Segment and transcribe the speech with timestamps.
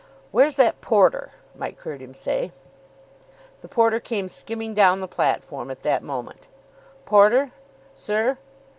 [0.31, 2.51] "Where's that porter?" Mike heard him say.
[3.59, 6.47] The porter came skimming down the platform at that moment.
[7.05, 7.51] "Porter."
[7.93, 8.39] "Sir?"